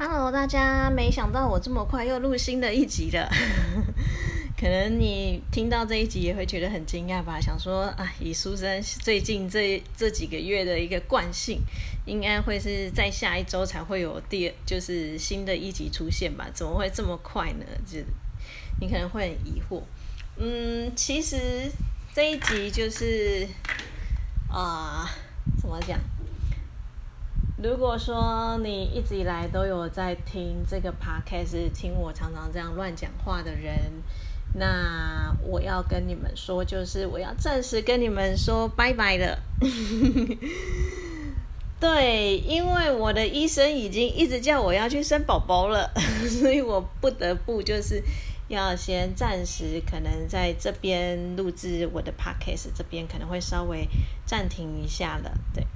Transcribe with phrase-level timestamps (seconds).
[0.00, 0.88] Hello，大家！
[0.88, 3.28] 没想到我这么快又录新的一集了。
[4.56, 7.40] 可能你听到这一集也会觉得很惊讶吧？
[7.40, 11.62] 想说啊，以苏珊最近这这几个月的一个惯性，
[12.06, 16.48] 应该会是在下一周才会有第就是新的一集出现吧？
[16.54, 17.66] 怎么会这么快呢？
[17.84, 17.98] 就
[18.80, 19.82] 你可能会很疑惑。
[20.36, 21.36] 嗯，其实
[22.14, 23.48] 这一集就是
[24.48, 25.10] 啊，
[25.60, 25.98] 怎么讲？
[27.60, 33.76] 如果说你一直以来都有在听这个 podcast，听我常常这样乱讲话的人，
[34.54, 39.40] 那我要跟你们说，就是我要暂时跟你们说拜拜了。
[41.80, 45.92] 对，因为我的医生已经一直叫我要去生宝宝了，
[46.28, 48.00] 所以我不得不就是
[48.46, 53.88] 要先暂时可能在这边录制我的 podcast，这边可能会稍微
[54.24, 55.32] 暂停一下了。
[55.52, 55.66] 对。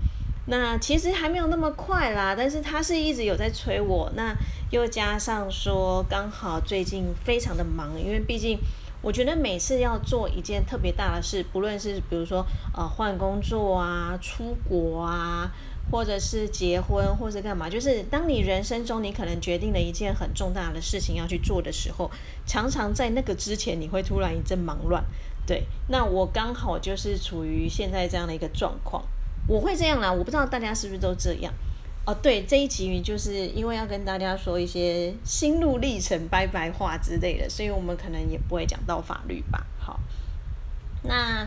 [0.46, 4.10] 那其实还没有那么快啦，但是他是一直有在催我。
[4.16, 4.34] 那
[4.70, 8.58] 又加上说，刚好最近非常的忙，因为毕竟
[9.00, 12.44] 我觉得每次要做一件特别大的事，不论是比如说
[12.76, 15.48] 呃换工作啊、出国啊，
[15.92, 22.10] 或者是结婚，或者干嘛，就是当你人生中你可能决定了一件很重大的事情要去做的时候，
[22.44, 25.04] 常常在那个之前你会突然一阵忙乱。
[25.46, 29.04] 对，那我刚好就是处于现在这样的一个状况。
[29.48, 31.52] 我会这样啦，我不知道大家是不是都这样
[32.06, 32.14] 哦。
[32.22, 39.66] 对，这一集就是因为要跟大家说一些心路历程、拜拜话之类的，所以我们可能也不会讲到法律吧。
[39.78, 39.98] 好，
[41.02, 41.46] 那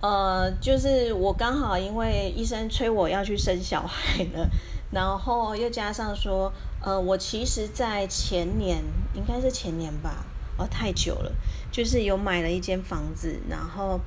[0.00, 4.48] 呃，就是我刚好因为医生催我要去生小孩了，
[4.90, 8.82] 然后又加上说，呃，我其实在前年，
[9.14, 10.24] 应该是前年吧，
[10.56, 11.30] 哦，太久了，
[11.70, 14.00] 就是有买了一间房子，然后。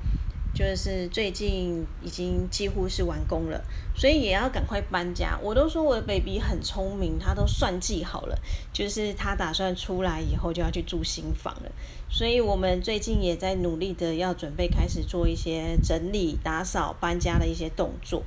[0.52, 3.62] 就是最近已经几乎是完工了，
[3.94, 5.38] 所以也要赶快搬家。
[5.42, 8.38] 我都说我的 baby 很聪明，他都算计好了，
[8.72, 11.72] 就是他打算出来以后就要去住新房了。
[12.10, 18.22] 所以我们最近也在努力的要准备开始做一些整理、打扫、搬家的一些动作。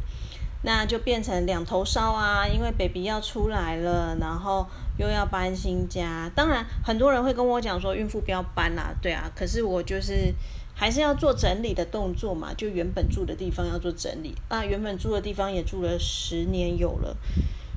[0.65, 4.65] 那就变成两头烧啊，因为 baby 要出来了，然后
[4.97, 6.31] 又要搬新家。
[6.35, 10.33] 当然，很多人会跟我讲说孕妇不要搬啦，对啊，可是我就是。
[10.75, 14.65] 还是要做整理的动作嘛，就原本住的地方要做整理啊。
[14.65, 17.15] 原本住的地方也住了十年有了，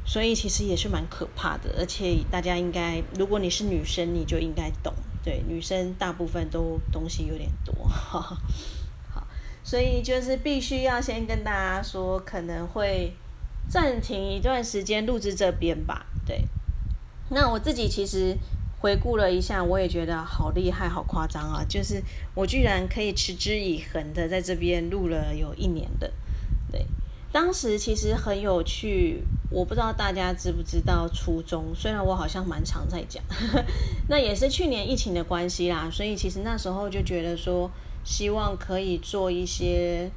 [0.07, 1.75] 所以其实也是蛮可怕的。
[1.79, 4.95] 而且大家应该，如果你是女生，你就应该懂。
[5.23, 7.75] 对，女生大部分都东西有点多。
[7.87, 8.39] 好，
[9.63, 13.13] 所以就是必须要先跟大家说，可能会
[13.69, 16.07] 暂停一段时间录制这边吧。
[16.25, 16.47] 对，
[17.31, 18.37] 那我自己其实。
[18.79, 21.65] 回顾了一下，我也觉得好厉害、好夸张啊！
[21.67, 22.01] 就是
[22.35, 26.13] 我居然可以持之以恒的在这边录了有一年的。
[26.71, 26.87] 对，
[27.33, 31.75] 当时其实很有趣，我不知道大家知不知道初衷。
[31.75, 33.25] 虽然我好像蛮常在讲，
[34.09, 37.69] 那也是去年疫情的关系啦，所以其实那时候就觉得说，
[38.05, 40.09] 希望可以做一些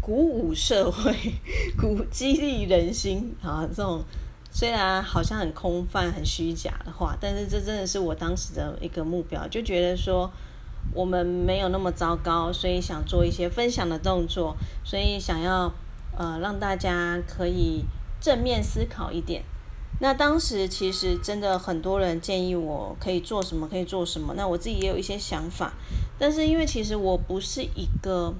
[0.00, 1.14] 鼓舞社会、
[1.78, 4.02] 鼓激励人心啊这种。
[4.58, 10.32] 虽然好像很空泛、很虚假的话，但是这真的是我当时的一个目标，就觉得说
[10.94, 15.70] 我们没有那么糟糕，所以想做一些分享的动作，所以想要
[16.16, 17.84] 呃让大家可以
[18.18, 19.42] 正面思考一点。
[20.00, 25.74] 那当时其实真的很多人建议我可以做什么，可以做什么，那我自己也有一些想法，
[26.18, 28.32] 但是因为其实我不是一个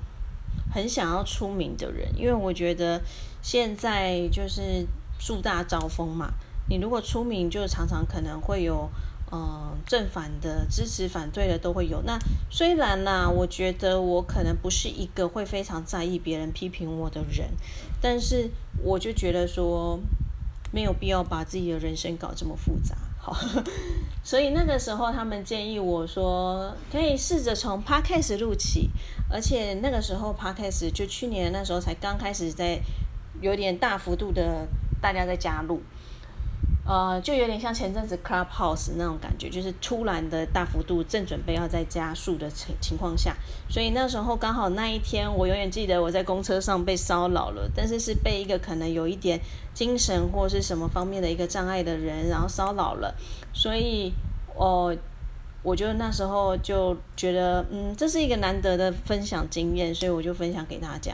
[0.72, 3.02] 很想要出名的人，因为我觉得
[3.42, 4.86] 现在就是。
[5.18, 6.32] 树大招风嘛，
[6.68, 8.90] 你如果出名，就常常可能会有，
[9.32, 12.02] 嗯，正反的支持、反对的都会有。
[12.02, 12.18] 那
[12.50, 17.48] 虽然呢，我觉得我可能不是一个会非常在意别人批评我的人，
[18.00, 18.50] 但是
[18.82, 19.98] 我就觉得说，
[20.72, 22.96] 没有必要把自己的人生搞这么复杂。
[23.18, 23.36] 好，
[24.22, 28.90] 所以那个时候他们建议我说，可以试着从 Podcast 录起，
[29.28, 32.80] 而且那个时候 Podcast 就去年那时候才刚开始在
[33.40, 34.68] 有点大幅度的。
[35.00, 35.80] 大家在加入，
[36.86, 43.34] 呃，就有点像前阵子 Clubhouse 那种感觉，就是突然的大幅度正准备要在加速的情情况下，
[43.68, 49.40] 所以那时候刚好那一天，我永远记得我在公车上被骚扰了，但是是被一个可能有一点
[49.74, 53.14] 精神或是什么方面的一个障碍的人，然后骚扰了，
[53.52, 54.12] 所以，
[54.54, 54.96] 哦，
[55.62, 61.12] 我就那时候就觉得，嗯，这是一个难得的分享经验，所以我就分享给大家。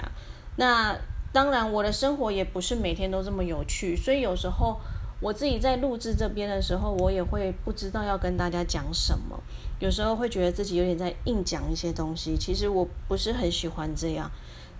[0.57, 0.97] 那。
[1.33, 4.79] 当然，我的生活也不是每天都这么有趣，所以有时候
[5.21, 9.41] 我自己在录制这边的时候，我也会不知道要跟大家讲什么。
[9.81, 14.31] 有时候会觉得自己有点在硬讲一些东西，其实我不是很喜欢这样，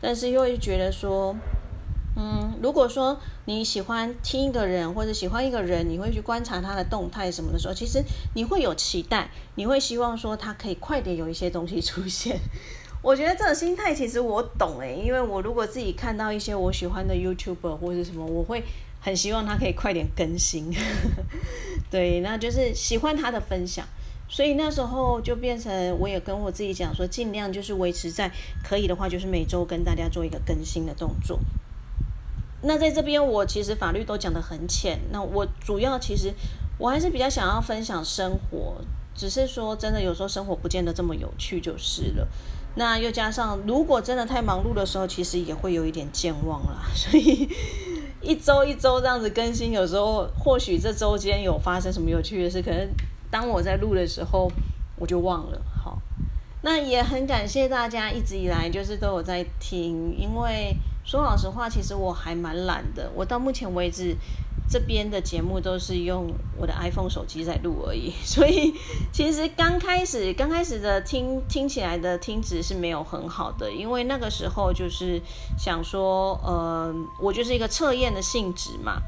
[0.01, 1.35] 但是又会觉得说，
[2.17, 12.39] 嗯，如果说你喜欢听一个人或者喜欢一个人，你会去观察他的动态什么的时候，其实你会有期待，你会希望说他可以快点有一些东西出现。
[13.03, 18.63] 我觉得这种心态其实我懂诶，因为我如果自己看到一些我喜欢的 YouTuber 或者什么，我会
[19.01, 20.73] 很希望他可以快点更新。
[21.91, 23.85] 对，那就是喜欢他的分享，
[24.29, 28.31] 所以那时候就变成我也跟我自己讲说，尽量就是维持在
[28.63, 31.41] 可以的话，就是每周跟大家做一个更新的动作。
[32.63, 35.01] 那在这边，我其实法律都讲得很浅。
[35.11, 36.33] 那我主要其实
[36.79, 38.77] 我还是比较想要分享生活，
[39.13, 42.29] 只是说真的，有时候生活不见得这么有趣就是了。
[42.75, 46.83] 那又加上，如果真的太忙碌的时候，其实也会有一点健忘啦。
[46.95, 47.49] 所以
[48.21, 52.89] 一周一周这样子更新，有时候或许这周间有发生什么有趣的事，可能
[53.31, 54.51] 当我在录的时候
[54.97, 55.61] 我就忘了。
[55.85, 55.99] 好，
[56.63, 60.77] 那也很感谢大家一直以来就是都有在听，因为。
[61.05, 63.11] 说老实话，其实我还蛮懒的。
[63.17, 64.17] 我到目前为止，
[64.73, 68.11] 这边的节目都是用我的 iPhone 手机在录而已。
[68.25, 68.73] 所以，
[69.13, 75.21] 其实刚开始刚开始的听听起来的听值是没有很好的，因为那个时候就是
[75.59, 76.91] 想说，呃，
[77.21, 79.03] 我就是一个测验的性质嘛。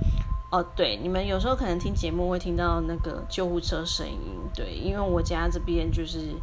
[0.53, 6.35] 哦，对，你们有时候可能听节目会听到那个救护车声音，对，因为我家这边就是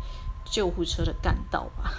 [0.43, 1.93] 救护车的干道吧。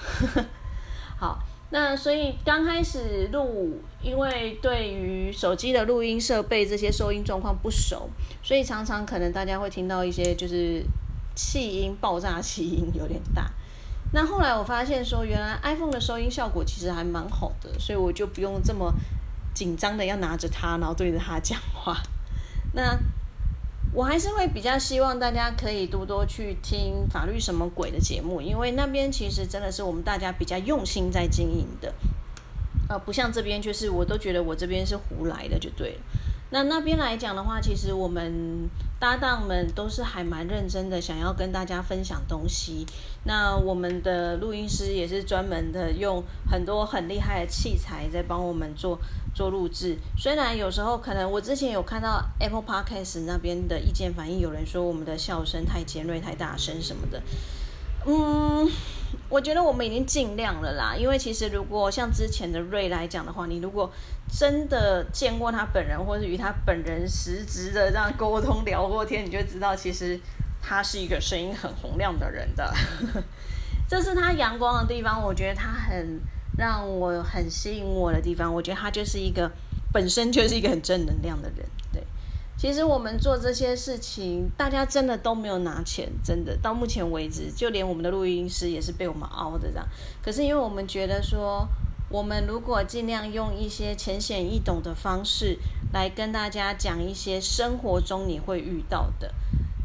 [1.16, 1.38] 好。
[1.74, 8.10] 那所以刚开始录，因为对于手机的录音设备这些收音状况不熟，
[8.42, 10.84] 所以常常可能大家会听到一些就是
[11.34, 13.50] 气音爆炸，气音有点大。
[14.12, 18.92] 那后来我发现说，原来 iPhone 的收音效果其实还蛮好的，所以我就不用这么
[19.54, 21.96] 紧张的要拿着它，然后对着它讲话。
[22.74, 22.98] 那
[23.94, 31.92] 我还是会比较希望大家可以多多去听法律什么鬼的节目，因为那边其实真的是我们大家比较用心在经营的，
[32.88, 36.00] 呃，不像这边就是我都觉得我这边是胡来的就对了。
[36.52, 38.69] 那那边来讲的话，其实我们
[39.00, 42.87] 搭档们都是还蛮认真的，想要跟大家分享东西。
[43.25, 48.99] 那我们的录音师也是专门的用很多很厉害的器材在帮我们做
[49.34, 49.96] 做录制。
[50.19, 57.22] 虽然有时候可能我之前有看到 Apple Podcast 那边的意见反应，有人说我们的笑声太尖锐、太大声什么的。
[58.05, 58.69] 嗯，
[59.32, 60.94] 我觉得我们已经尽量了啦。
[60.94, 63.90] 因为其实如果像之前的瑞来讲的话，你如果
[64.31, 70.20] 真的见过他本人，或者与他本人实质的这样沟通聊过天，你就知道其实
[70.61, 72.75] 他是一个声音很洪亮的人的。
[73.88, 76.20] 这是他阳光的地方，我觉得他很
[76.58, 78.52] 让我很吸引我的地方。
[78.55, 79.50] 我觉得他就是一个
[79.90, 81.67] 本身就是一个很正能量的人。
[82.56, 89.87] 其实我们做这些事情，大家真的都没有拿钱，真的到目前为止，就连我们的录音师也是被我们熬的这样。
[90.22, 91.66] 可是因为我们觉得说，
[92.08, 95.58] 我们如果尽量用一些浅显易懂的方式
[95.93, 99.34] 来跟大家讲一些生活中你会遇到的，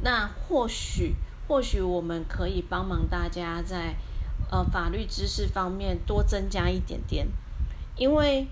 [0.03, 1.15] 那或许
[1.47, 3.95] 或许我们可以帮忙大家在
[4.51, 7.27] 呃法律知识方面多增加一点点，
[7.95, 8.47] 因为。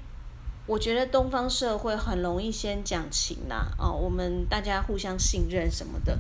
[0.68, 6.18] 我觉得东方社会很容易先讲情啦，哦，我们大家互相信任什么的，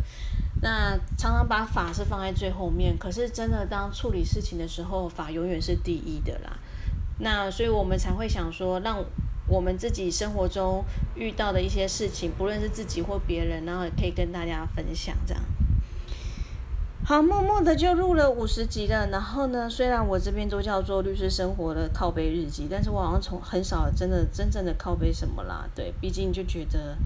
[0.61, 2.95] 那常常把法是放在最后面。
[2.97, 6.59] 可是真的当处理事情的时候，法永远是第一的啦。
[7.17, 9.03] 那所以我们才会想说，让
[9.47, 15.43] 我们自己生活中遇到的一些事情，不论是自己或别人，然后也可以跟大家分享这样。
[17.07, 19.07] 好，默默的就录了五十集了。
[19.11, 25.69] 然后呢，虽然我这边都叫做律师生活的靠背日记，但是我好像从很少真的真正的靠背什么啦。
[25.75, 26.97] 对，毕竟就觉得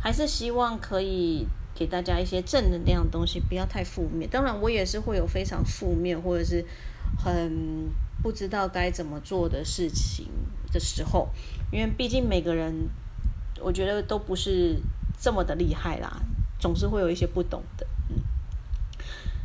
[0.00, 4.26] 还是希望可以给大家一些正能量的东西，不要太负面。
[4.30, 6.64] 当然，我也是会有非常负面或者是
[7.22, 7.90] 很
[8.22, 10.26] 不知道该怎么做的事情
[10.72, 11.28] 的时候，
[11.70, 12.88] 因为毕竟每个人
[13.60, 14.80] 我觉得都不是
[15.20, 16.22] 这么的厉害啦，
[16.58, 17.86] 总是会有一些不懂的。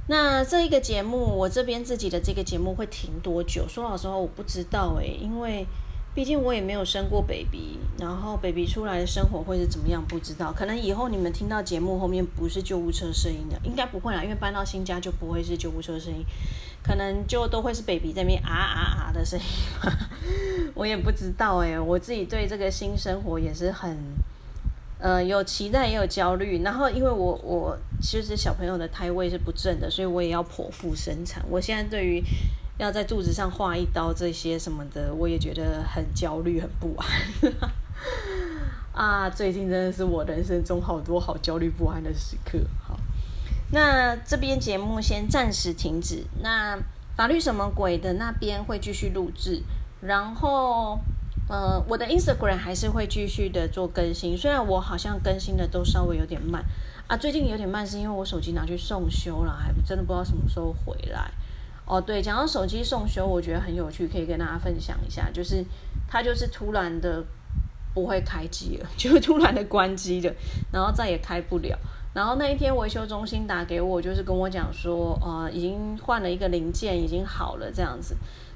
[0.07, 3.65] 那这一个节目，我这边自己的这个节目会停多久？
[3.69, 5.65] 说老实话，我不知道诶，因为
[6.13, 10.51] 毕竟我也没有生过 baby，然后 baby 出来的生活会是怎么样，不知道。
[10.51, 16.25] 可能以后你们听到节目后面不是救护车声音的，应该不会啦，因为搬到新家就不会是救护车声音，
[16.83, 19.45] 可能就都会是 baby 在那边啊啊啊的声音。
[20.75, 23.97] 我也不知道诶，我自己对这个新生活也是很。
[25.03, 31.43] 呃，有期待也有焦虑，然后因为我我其实小朋友的胎位是不正的，所以我也要剖腹生产。
[31.49, 32.23] 我现在对于
[32.77, 37.09] 要在肚子上划一刀这些什么的，我也觉得很焦虑、很不安。
[38.95, 42.57] 啊，最近真的是我人生中好多好焦虑不安的时刻。
[42.87, 42.97] 好，
[43.73, 46.23] 那这边节目先暂时停止。
[46.41, 46.79] 那
[47.17, 49.61] 法律什么鬼的那边会继续录制，
[49.99, 50.97] 然后。
[51.49, 56.63] 呃，我的 Instagram 还是会继续的做更新，虽然我好像更新的都稍微有点慢
[57.07, 61.29] 啊，最近有点慢是因为我手机拿去送修了，还真的不知道什么时候回来。
[61.85, 65.63] 哦，对，讲到手机送修，我觉得很有趣，可以跟大家分享一下，就是
[66.07, 67.21] 它就是突然的
[67.93, 70.33] 不会开机了， 就突然的关机了，
[70.71, 71.77] 然后再也开不了。
[72.13, 78.15] 然后那一天维修中心打给我，就是跟我讲说，呃，已经换了一个零件，已经好了这样子。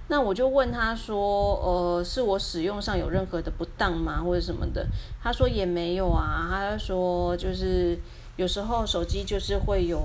[0.09, 1.17] 那我就问他说，
[1.61, 4.87] 呃，是我使用上有任何的不当吗，或者什么的？
[5.21, 7.97] 他说也没有啊，他说就是
[8.37, 10.01] 有时候手机就是会有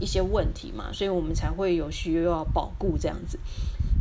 [0.00, 3.38] 一些问题嘛，所以我们才会有需要保固这样子。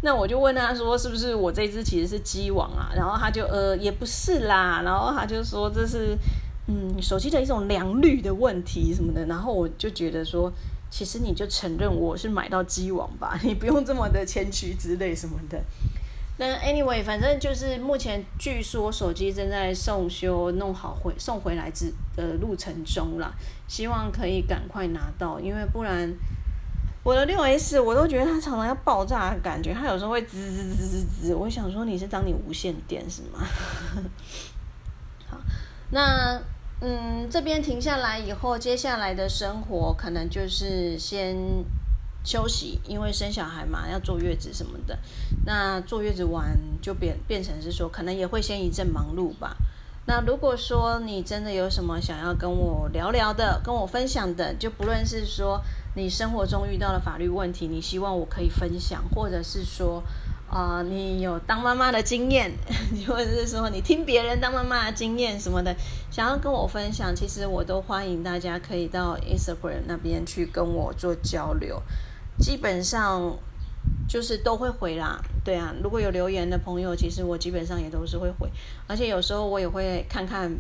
[0.02, 2.92] 那我就问他说，是不是我这只其实是机网啊？
[2.96, 6.16] 然后他就呃也不是啦，然后他就说这是
[6.68, 9.26] 嗯手机的一种良率的问题什么的。
[9.26, 10.52] 然后我就觉得说。
[10.88, 15.62] 其实你就承认我是买到机网吧，你不用这么的谦虚之类什么的。
[16.38, 23.34] 那 anyway，反正就是目前据说手机正在送修，弄好回送回来之的路程中啦，
[23.68, 26.10] 希望可以赶快拿到，因为不然
[27.04, 31.36] 我的六 S 我都觉得它常常要爆炸的感觉，它有时候会滋滋滋滋滋。
[31.36, 33.46] 我想说你是当你无线电是吗？
[35.28, 35.38] 好，
[35.90, 36.40] 那。
[36.88, 41.36] 嗯，这边停下来以后，接下来的生活可能就是先
[42.24, 44.96] 休息，因为生小孩嘛，要坐月子什么的。
[45.48, 49.58] 那坐月子完就变变成是说，可能也会先一阵忙碌吧。
[50.06, 55.60] 那如果说你真的有什么想要跟我聊聊的，跟我分享的，就不论是说
[55.96, 60.04] 你生活中遇到的法律问题，你希望我可以分享，或者是说。
[60.50, 62.52] 啊，你有当妈妈的经验，
[63.08, 65.76] 或者是说你听别人当妈妈的经验什么的，
[66.10, 71.82] 想要跟我分享，其实我都欢迎大家可以到 Instagram 那边去跟我做交流，
[72.40, 73.38] 基本上
[74.08, 75.20] 就是都会回啦。
[75.44, 78.50] 对啊，如果有留言的朋友，其实我基本上也都是会回，
[78.88, 80.56] 而且有时候我也会看看，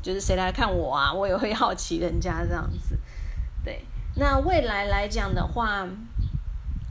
[0.00, 2.98] 就是谁来看我啊， 我也会好奇人家这样子。
[3.64, 5.86] 对，那未来来讲的话。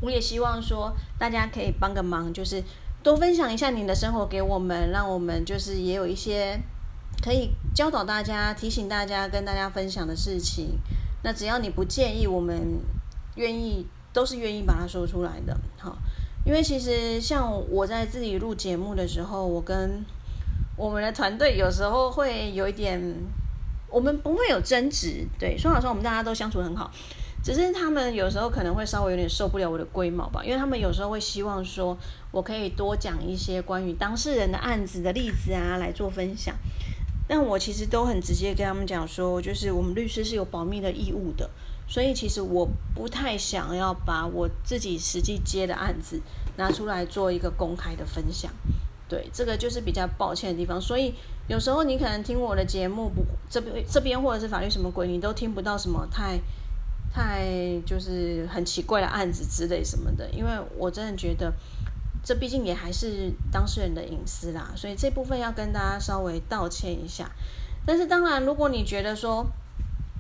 [0.03, 2.62] 我也希望说，大家可以帮个忙，就是
[3.01, 6.60] 多分享一下你的生活给我们，让我们就是也有一些
[7.24, 10.77] 可以教导大家、提醒大家、跟大家分享的事情。
[11.24, 12.81] 那只要你不介意，我们
[13.36, 15.57] 愿意都是愿意把它说出来的。
[15.79, 15.98] 好，
[16.45, 20.03] 因为其实像我在自己录节目的时候，我跟
[20.75, 23.01] 我们的团队有时候会有一点，
[23.89, 25.25] 我们不会有争执。
[25.39, 26.91] 对，说老实话，我们大家都相处很好。
[27.43, 31.97] 只是他们有时候可能会稍微有点受不了我的龟毛吧，因为他们有时候会希望说
[32.31, 36.55] 我可以多讲一些关于当事人的案子的例子啊来做分享，
[37.27, 41.50] 但我其实都很直接跟他们讲说，就是我们律师是有保密的义务的，
[41.85, 46.21] 所以其实我不太想要把我自己实际接的案子
[46.55, 48.50] 拿出来做一个公开的分享，
[49.09, 51.13] 对，这个就是比较抱歉的地方，所以
[51.50, 56.39] 有时候你可能听我的节目不这边这边或者是法律什么鬼，你都听不到什么太。
[57.13, 57.46] 太
[57.86, 61.53] 就是很奇怪的案子之类什么的，因为我真的觉得
[62.24, 67.29] 这毕竟也还是当事人的隐私啦，所以这部分要跟大家稍微道歉一下。
[67.86, 69.46] 但是当然，如果你觉得说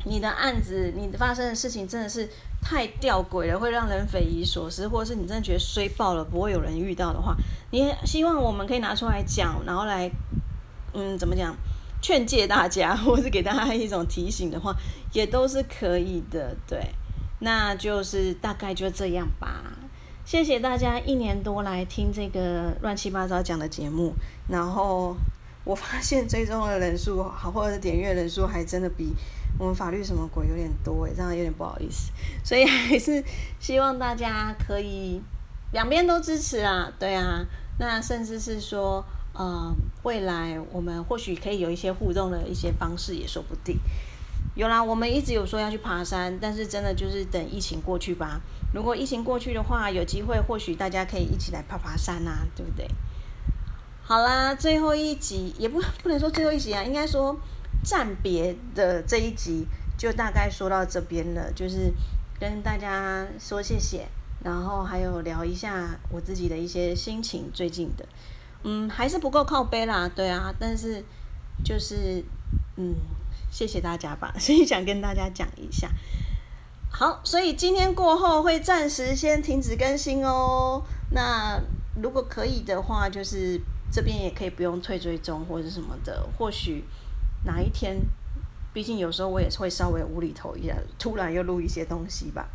[0.05, 2.29] 你的案子你发生的事情真的是
[2.61, 7.35] 太吊诡了，会让人匪夷所思，或者是你真的觉得衰爆了，不会有人遇到的话，
[7.71, 10.11] 你希望我们可以拿出来讲，然后来
[10.93, 11.55] 嗯怎么讲？
[12.03, 14.75] 劝诫大家， 或是给大家一种提醒的话，
[15.13, 16.53] 也都是可以的。
[16.67, 16.79] 对，
[17.39, 19.63] 那就是大概就这样吧。
[20.25, 24.13] 谢谢大家一年多来听这个乱七八糟讲的节目。
[24.49, 25.15] 然后
[25.63, 29.13] 我发现追踪的人数好，或者是点阅人数还真的比
[29.57, 32.11] 我们法律什么鬼有点多诶，这样有点不好意思。
[32.43, 33.23] 所以还是
[33.59, 35.21] 希望大家可以
[35.71, 36.91] 两边都支持啊。
[36.99, 37.45] 对啊，
[37.79, 39.01] 那甚至是说。
[39.33, 43.77] 呃，未来我们或许可以有一些互动的一些方式，也说不定。
[44.55, 48.39] 有啦，我们一直有说要去爬山，但是真的就是等疫情过去吧。
[48.73, 52.87] 如果疫情过去的话，有机会或许大家可以一起来爬爬山啊，对不对？
[54.03, 57.35] 好啦，最后一集也不不能说最后一集啊，应该说
[57.83, 59.65] 暂别的这一集
[59.97, 61.91] 就大概说到这边了，就是
[62.39, 64.07] 跟大家说谢谢，
[64.43, 68.05] 然后还有聊一下我自己的一些心情，最近的。
[68.63, 71.03] 嗯，还是不够靠背啦，对啊，但是
[71.63, 72.23] 就是
[72.77, 72.95] 嗯，
[73.51, 75.89] 谢谢大家吧， 所以想跟大家讲一下。
[76.89, 80.83] 好，所以今天过后会暂时先停止更新哦。
[81.11, 81.59] 那
[82.01, 83.59] 如果可以的话，就是
[83.91, 86.27] 这边也可以不用退追踪或者什么的。
[86.37, 86.83] 或许
[87.45, 87.97] 哪一天，
[88.71, 92.47] 毕竟有时候我也会稍微无厘头一下，突然又录一些东西吧。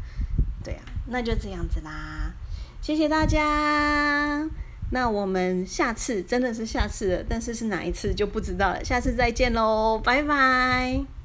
[0.63, 2.33] 对啊，那就这样子啦，
[2.81, 4.49] 谢谢大家。
[4.91, 8.85] 那我们下次真的是下次了，但是是哪一次就不知道了。
[8.85, 11.18] 下次再见喽，拜拜。